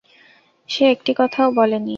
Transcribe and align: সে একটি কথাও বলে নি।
সে 0.69 0.83
একটি 0.85 1.11
কথাও 1.17 1.49
বলে 1.51 1.77
নি। 1.77 1.89